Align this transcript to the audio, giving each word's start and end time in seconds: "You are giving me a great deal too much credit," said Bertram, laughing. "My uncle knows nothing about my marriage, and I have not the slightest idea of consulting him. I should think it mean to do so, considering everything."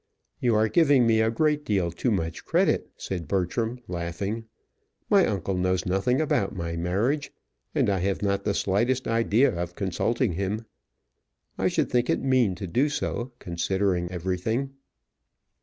"You 0.39 0.55
are 0.55 0.67
giving 0.67 1.05
me 1.05 1.21
a 1.21 1.29
great 1.29 1.63
deal 1.63 1.91
too 1.91 2.09
much 2.09 2.43
credit," 2.43 2.89
said 2.97 3.27
Bertram, 3.27 3.77
laughing. 3.87 4.45
"My 5.11 5.27
uncle 5.27 5.53
knows 5.53 5.85
nothing 5.85 6.19
about 6.19 6.55
my 6.55 6.75
marriage, 6.75 7.31
and 7.75 7.87
I 7.87 7.99
have 7.99 8.23
not 8.23 8.43
the 8.43 8.55
slightest 8.55 9.07
idea 9.07 9.53
of 9.53 9.75
consulting 9.75 10.31
him. 10.31 10.65
I 11.55 11.67
should 11.67 11.91
think 11.91 12.09
it 12.09 12.19
mean 12.23 12.55
to 12.55 12.65
do 12.65 12.89
so, 12.89 13.33
considering 13.37 14.11
everything." 14.11 14.71